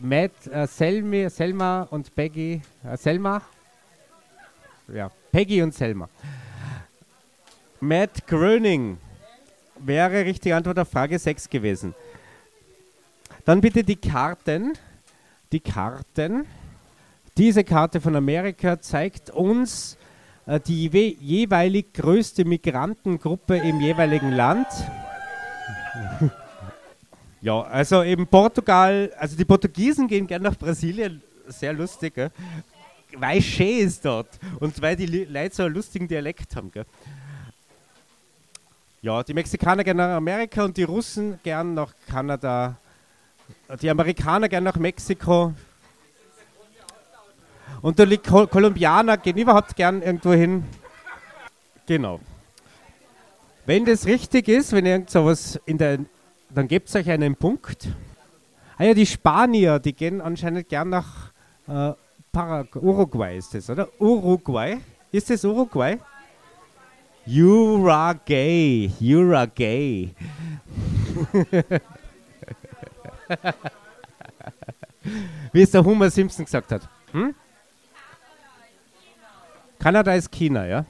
[0.00, 3.42] Matt, äh, Selmi, Selma und Peggy, äh, Selma?
[4.92, 6.08] Ja, Peggy und Selma.
[7.80, 8.98] Matt Groening
[9.78, 11.94] wäre richtige Antwort auf Frage 6 gewesen.
[13.44, 14.72] Dann bitte die Karten.
[15.52, 16.46] Die Karten.
[17.36, 19.96] Diese Karte von Amerika zeigt uns
[20.46, 24.66] äh, die jewe- jeweilig größte Migrantengruppe im jeweiligen Land.
[27.40, 32.30] Ja, also eben Portugal, also die Portugiesen gehen gerne nach Brasilien, sehr lustig, gell?
[33.16, 36.70] weil schön ist dort und weil die Leute so einen lustigen Dialekt haben.
[36.70, 36.86] Gell?
[39.02, 42.76] Ja, die Mexikaner gehen nach Amerika und die Russen gern nach Kanada.
[43.80, 45.54] Die Amerikaner gern nach Mexiko.
[47.82, 50.64] Und die Kol Kolumbianer gehen überhaupt gern irgendwo hin.
[51.86, 52.20] Genau.
[53.64, 56.00] Wenn das richtig ist, wenn irgend sowas in der,
[56.54, 57.88] dann gebt euch einen Punkt.
[58.76, 61.32] Ah ja, die Spanier, die gehen anscheinend gern nach
[61.68, 61.92] äh,
[62.32, 62.82] Paraguay.
[62.82, 63.88] Uruguay ist das, oder?
[64.00, 64.78] Uruguay.
[65.12, 65.98] Ist das Uruguay?
[67.26, 68.90] Uruguay.
[69.00, 70.14] Uruguay.
[75.52, 76.88] Wie es der Homer Simpson gesagt hat.
[77.12, 77.34] Hm?
[79.78, 80.84] Kanada ist China, ja?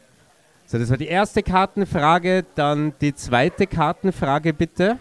[0.67, 2.45] So, das war die erste Kartenfrage.
[2.55, 4.99] Dann die zweite Kartenfrage, bitte.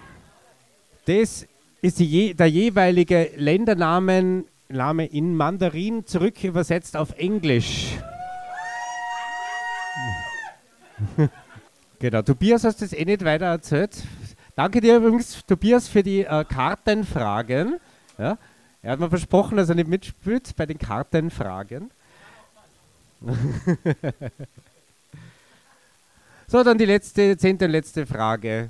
[1.10, 1.48] Das
[1.82, 7.98] ist die der jeweilige Ländernamen Name in Mandarin zurück übersetzt auf Englisch.
[12.00, 14.04] genau, Tobias hast das eh nicht weiter erzählt.
[14.56, 17.80] Danke dir übrigens, Tobias, für die äh, Kartenfragen.
[18.20, 18.38] Ja,
[18.84, 21.90] er hat mir versprochen, dass er nicht mitspielt bei den Kartenfragen.
[26.48, 28.70] so, dann die letzte, zehnte und letzte Frage.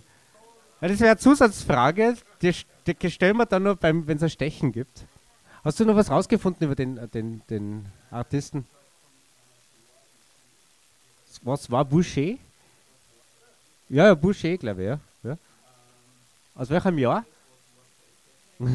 [0.79, 2.53] Das wäre eine Zusatzfrage, die,
[2.85, 5.05] die stellen wir dann noch, wenn es ein Stechen gibt.
[5.63, 8.65] Hast du noch was rausgefunden über den, äh, den, den Artisten?
[11.43, 12.37] Was war Boucher?
[13.89, 14.99] Ja, ja Boucher, glaube ich, ja.
[15.23, 15.37] ja.
[16.55, 17.25] Aus welchem Jahr?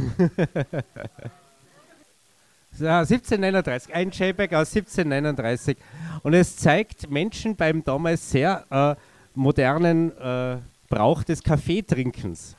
[2.78, 5.76] ja, 1739, ein JPEG aus 1739.
[6.22, 8.94] Und es zeigt Menschen beim damals sehr äh,
[9.34, 10.58] modernen äh,
[10.88, 12.56] Brauch des Kaffeetrinkens.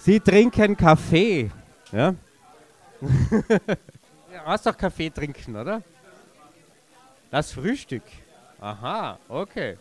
[0.00, 1.50] Sie trinken Kaffee.
[1.92, 2.14] Ja?
[4.32, 5.82] ja, hast doch Kaffee trinken, oder?
[7.30, 8.02] Das Frühstück.
[8.60, 9.76] Aha, okay.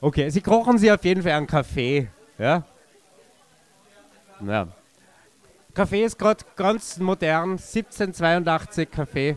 [0.00, 2.64] Okay, Sie kochen Sie auf jeden Fall einen Kaffee, ja?
[4.44, 4.68] Ja.
[5.72, 9.36] Kaffee ist gerade ganz modern, 1782 Kaffee.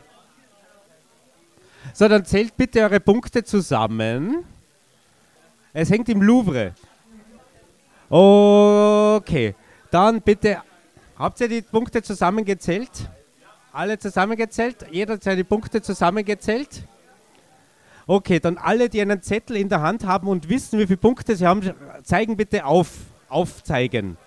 [1.94, 4.46] So, dann zählt bitte eure Punkte zusammen.
[5.74, 6.74] Es hängt im Louvre.
[8.10, 9.55] Okay,
[9.91, 10.62] dann bitte
[11.20, 13.10] Habt ihr die Punkte zusammengezählt?
[13.74, 14.86] Alle zusammengezählt?
[14.89, 16.84] Jeder hat seine Punkte zusammengezählt?
[18.07, 21.36] Okay, dann alle, die einen Zettel in der Hand haben und wissen, wie viele Punkte
[21.36, 22.93] sie haben, zeigen bitte auf.
[23.28, 24.18] Aufzeigen.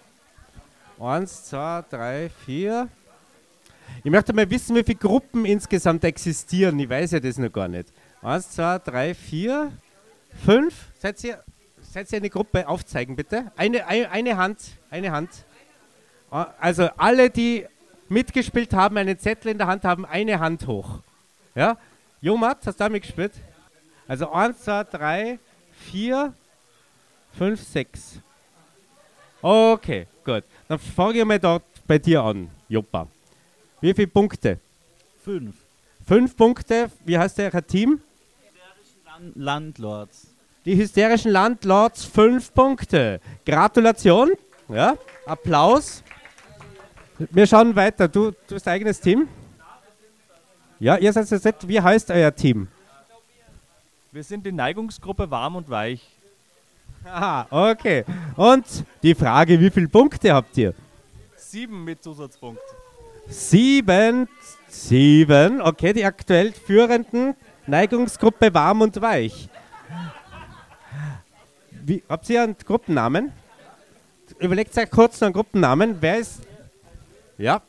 [1.01, 2.89] Eins, zwei, drei, vier.
[4.05, 6.79] Ich möchte mal wissen, wie viele Gruppen insgesamt existieren.
[6.79, 7.89] Ich weiß ja das noch gar nicht.
[8.21, 9.73] Eins, zwei, drei, vier,
[10.45, 10.75] fünf.
[11.01, 11.43] Seid ihr,
[11.93, 12.67] seid ihr eine Gruppe?
[12.67, 13.53] Aufzeigen bitte.
[13.57, 14.59] Eine, eine, eine Hand.
[14.91, 15.31] Eine Hand.
[16.31, 17.67] Also alle, die
[18.09, 21.01] mitgespielt haben, einen Zettel in der Hand haben, eine Hand hoch.
[21.55, 21.77] Ja?
[22.21, 23.33] Jomat, hast du da mitgespielt?
[24.09, 25.39] Also 1, 2, 3,
[25.91, 26.33] 4,
[27.37, 28.21] 5, 6.
[29.43, 30.45] Okay, gut.
[30.69, 33.07] Dann fange ich mal dort bei dir an, Joppa.
[33.81, 34.59] Wie viele Punkte?
[35.23, 35.57] Fünf.
[36.07, 36.91] Fünf Punkte.
[37.05, 38.01] Wie heißt der Team?
[38.41, 40.32] Hysterischen Landlords.
[40.65, 43.21] Die hysterischen Landlords, fünf Punkte.
[43.45, 44.31] Gratulation.
[44.69, 44.97] Ja,
[45.27, 46.05] Applaus.
[47.19, 48.07] Wir schauen weiter.
[48.07, 49.29] Du, du hast eigenes Team?
[50.79, 51.67] Ja, ihr seid jetzt.
[51.67, 52.69] Wie heißt euer Team?
[54.13, 56.01] Wir sind die Neigungsgruppe Warm und Weich.
[57.05, 58.05] Aha, okay.
[58.37, 58.65] Und
[59.03, 60.75] die Frage, wie viele Punkte habt ihr?
[61.35, 62.63] Sieben mit Zusatzpunkt.
[63.27, 64.29] Sieben,
[64.69, 65.61] sieben.
[65.61, 67.35] Okay, die aktuell führenden
[67.67, 69.49] Neigungsgruppe Warm und Weich.
[71.85, 73.33] Wie, habt ihr einen Gruppennamen?
[74.39, 75.97] Überlegt euch kurz noch einen Gruppennamen.
[76.01, 76.43] Wer ist
[77.39, 77.61] ja.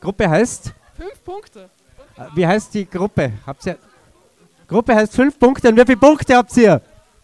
[0.00, 0.72] Gruppe heißt?
[0.96, 1.68] Fünf Punkte.
[2.16, 3.32] Äh, wie heißt die Gruppe?
[3.46, 3.76] Habt ihr?
[4.66, 5.68] Gruppe heißt fünf Punkte.
[5.68, 6.80] Und wie viele Punkte habt ihr?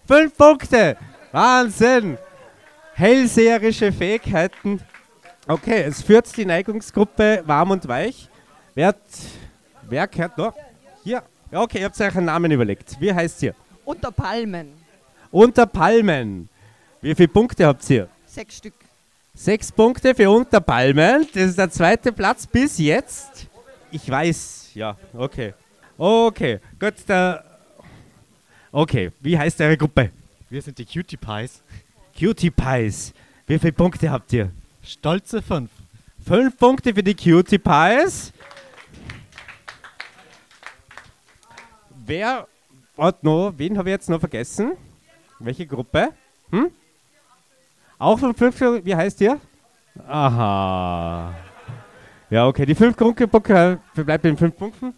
[0.07, 0.97] Fünf Punkte.
[1.33, 2.19] Wahnsinn.
[2.95, 4.81] Hellseherische Fähigkeiten.
[5.47, 8.29] Okay, es führt die Neigungsgruppe warm und weich.
[8.75, 9.01] Wer, hat,
[9.89, 10.55] wer gehört noch?
[11.03, 11.23] Hier.
[11.51, 13.01] Ja, okay, ihr habt euch einen Namen überlegt.
[13.01, 13.55] Wie heißt ihr?
[13.87, 14.78] Unter Palmen.
[15.31, 16.49] Unter Palmen.
[17.01, 18.09] Wie viele Punkte habt ihr?
[18.27, 18.75] Sechs Stück.
[19.35, 21.27] Sechs Punkte für Unterpalmen.
[21.33, 23.47] Das ist der zweite Platz bis jetzt.
[23.91, 25.55] Ich weiß, ja, okay.
[25.97, 26.95] Okay, gut.
[27.09, 27.45] Der
[28.73, 30.11] okay, wie heißt eure Gruppe?
[30.51, 31.63] Wir sind die Cutie Pies.
[32.19, 33.13] Cutie Pies.
[33.47, 34.51] Wie viele Punkte habt ihr?
[34.83, 35.71] Stolze fünf.
[36.25, 38.33] Fünf Punkte für die Cutie Pies.
[42.07, 42.47] Wer
[42.97, 44.73] hat noch, wen habe ich jetzt noch vergessen?
[45.41, 46.11] Welche Gruppe?
[46.51, 46.71] Hm?
[47.99, 49.41] Auch von fünf, wie heißt ihr?
[50.07, 51.35] Aha.
[52.31, 54.95] Ja, okay, die fünf Punkte bleibt in fünf Punkten.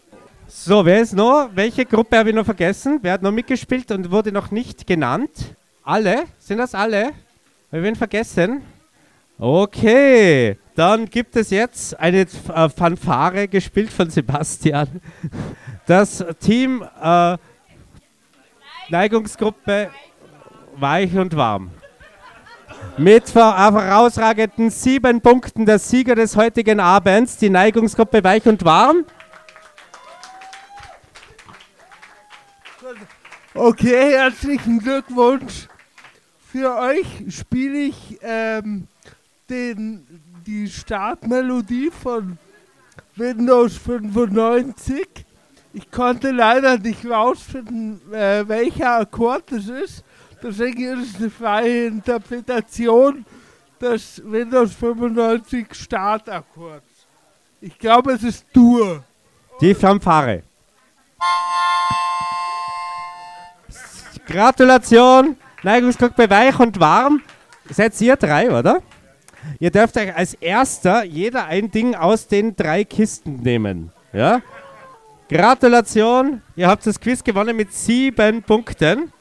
[0.47, 1.49] So, wer ist noch?
[1.53, 2.99] Welche Gruppe habe ich noch vergessen?
[3.01, 5.55] Wer hat noch mitgespielt und wurde noch nicht genannt?
[5.83, 6.25] Alle?
[6.37, 7.11] Sind das alle?
[7.71, 8.61] Wir werden vergessen.
[9.39, 15.01] Okay, dann gibt es jetzt eine äh, Fanfare gespielt von Sebastian.
[15.87, 17.37] Das Team äh,
[18.89, 19.89] Neigungsgruppe
[20.77, 21.71] Weich und Warm.
[22.97, 29.05] Mit herausragenden sieben Punkten der Sieger des heutigen Abends, die Neigungsgruppe Weich und Warm.
[33.53, 35.67] Okay, herzlichen Glückwunsch.
[36.51, 38.87] Für euch spiele ich ähm,
[39.49, 40.05] den,
[40.45, 42.37] die Startmelodie von
[43.15, 45.07] Windows 95.
[45.73, 50.03] Ich konnte leider nicht rausfinden, äh, welcher Akkord es ist.
[50.43, 53.25] Deswegen ist es eine freie Interpretation
[53.79, 57.07] des Windows 95 Startakkords.
[57.61, 59.03] Ich glaube, es ist Dur.
[59.59, 60.41] Die Fanfare.
[64.25, 67.21] Gratulation, Neigungsgruppe Weich und Warm.
[67.69, 68.81] Seid ihr drei, oder?
[69.59, 73.91] Ihr dürft euch als erster jeder ein Ding aus den drei Kisten nehmen.
[74.13, 74.41] Ja?
[75.29, 79.11] Gratulation, ihr habt das Quiz gewonnen mit sieben Punkten.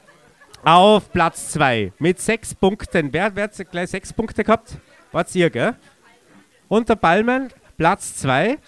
[0.63, 3.13] Auf Platz zwei mit sechs Punkten.
[3.13, 4.77] Wer, wer hat gleich sechs Punkte gehabt?
[5.11, 5.75] Wart ihr, gell?
[6.69, 7.49] Unter Palmen,
[7.79, 8.59] Platz zwei.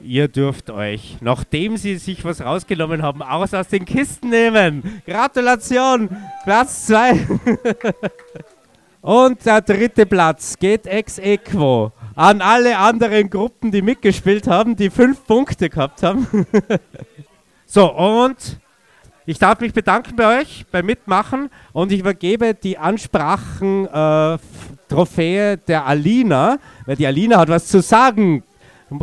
[0.00, 5.02] Ihr dürft euch, nachdem sie sich was rausgenommen haben, aus aus den Kisten nehmen.
[5.06, 6.08] Gratulation,
[6.44, 7.20] Platz zwei.
[9.02, 14.90] Und der dritte Platz geht ex equo an alle anderen Gruppen, die mitgespielt haben, die
[14.90, 16.26] fünf Punkte gehabt haben.
[17.66, 18.60] so, und
[19.26, 24.38] ich darf mich bedanken bei euch beim Mitmachen und ich übergebe die Ansprachen äh,
[25.66, 28.42] der Alina, weil die Alina hat was zu sagen.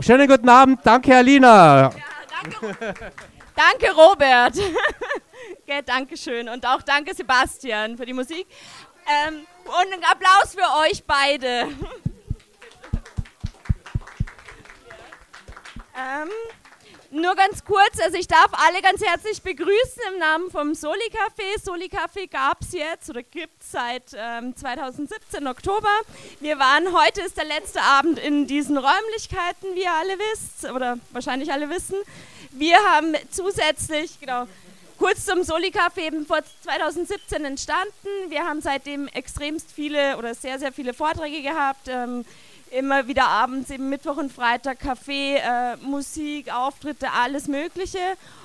[0.01, 1.89] Schönen guten Abend, danke Alina.
[3.59, 4.55] Danke, Robert.
[5.65, 6.47] Gell, Dankeschön.
[6.47, 8.47] Und auch danke, Sebastian, für die Musik.
[9.05, 11.67] Ähm, und einen Applaus für euch beide.
[15.97, 16.29] ähm,
[17.11, 21.59] nur ganz kurz, also ich darf alle ganz herzlich begrüßen im Namen vom Soli Café.
[21.63, 25.89] Soli Café gab es jetzt oder gibt es seit ähm, 2017 Oktober.
[26.39, 30.99] Wir waren, heute ist der letzte Abend in diesen Räumlichkeiten, wie ihr alle wisst, oder
[31.11, 31.97] wahrscheinlich alle wissen.
[32.51, 34.45] Wir haben zusätzlich, genau,
[34.97, 38.07] kurz zum Soli Café eben vor 2017 entstanden.
[38.27, 41.87] Wir haben seitdem extremst viele oder sehr, sehr viele Vorträge gehabt.
[41.87, 42.25] Ähm,
[42.71, 47.99] immer wieder abends, eben Mittwoch und Freitag, Kaffee, äh, Musik, Auftritte, alles Mögliche.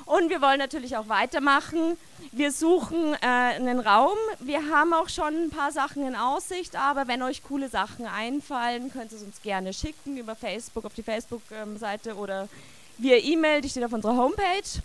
[0.07, 1.97] Und wir wollen natürlich auch weitermachen.
[2.33, 4.17] Wir suchen äh, einen Raum.
[4.41, 8.93] Wir haben auch schon ein paar Sachen in Aussicht, aber wenn euch coole Sachen einfallen,
[8.93, 12.49] könnt ihr es uns gerne schicken über Facebook auf die Facebook-Seite oder
[12.99, 14.83] via E-Mail, die steht auf unserer Homepage.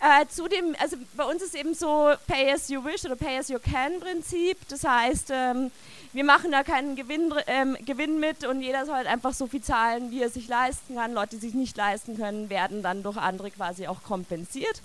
[0.00, 3.48] Äh, zudem, also bei uns ist eben so Pay as you wish oder Pay as
[3.48, 4.56] you can Prinzip.
[4.68, 5.72] Das heißt, ähm,
[6.12, 9.62] wir machen da keinen Gewinn, ähm, Gewinn mit und jeder soll halt einfach so viel
[9.62, 11.12] zahlen, wie er sich leisten kann.
[11.12, 14.80] Leute, die sich nicht leisten können, werden dann durch andere quasi auch kompensiert.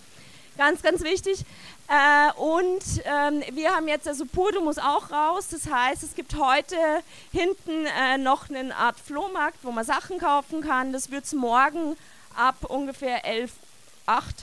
[0.58, 1.46] Ganz, ganz wichtig.
[1.88, 5.48] Äh, und ähm, wir haben jetzt, also Purdo muss auch raus.
[5.50, 6.76] Das heißt, es gibt heute
[7.32, 10.94] hinten äh, noch eine Art Flohmarkt, wo man Sachen kaufen kann.
[10.94, 11.98] Das wird es morgen
[12.36, 13.52] ab ungefähr 11,
[14.06, 14.36] 8,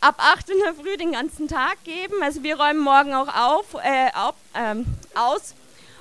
[0.00, 2.22] ab 8 in der Früh den ganzen Tag geben.
[2.22, 5.54] Also wir räumen morgen auch auf, äh, auf ähm, aus.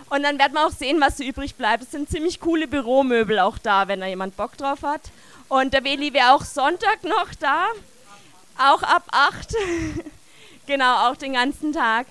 [0.10, 1.84] Und dann werden wir auch sehen, was so übrig bleibt.
[1.84, 5.01] Es sind ziemlich coole Büromöbel auch da, wenn da jemand Bock drauf hat.
[5.49, 7.68] Und der Weli wäre auch Sonntag noch da,
[8.58, 9.55] auch ab 8.
[10.68, 12.08] genau, auch den ganzen Tag.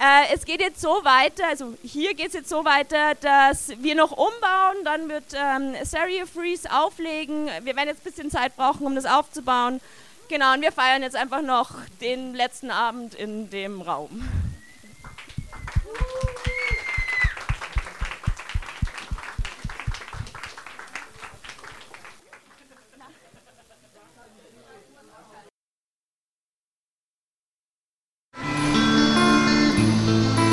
[0.00, 3.94] Äh, es geht jetzt so weiter, also hier geht es jetzt so weiter, dass wir
[3.94, 7.48] noch umbauen, dann wird ähm, Stereo Freeze auflegen.
[7.62, 9.80] Wir werden jetzt ein bisschen Zeit brauchen, um das aufzubauen.
[10.28, 14.26] Genau, und wir feiern jetzt einfach noch den letzten Abend in dem Raum.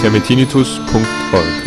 [0.01, 1.63] termitinitus.org